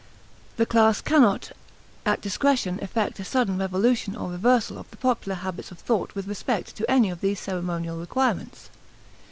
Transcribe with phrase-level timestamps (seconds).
[0.57, 1.51] The class cannot
[2.07, 6.25] at discretion effect a sudden revolution or reversal of the popular habits of thought with
[6.27, 8.71] respect to any of these ceremonial requirements.